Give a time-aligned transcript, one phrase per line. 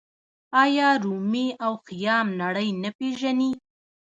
[0.63, 3.51] آیا رومي او خیام نړۍ نه پیژني؟